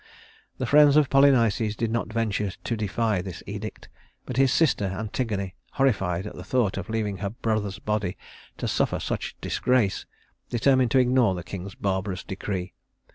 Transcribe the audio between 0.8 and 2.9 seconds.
of Polynices did not venture to